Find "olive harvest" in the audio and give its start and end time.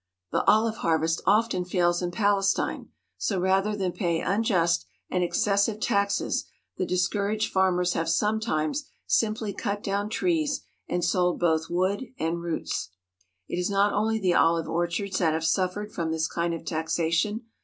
0.45-1.21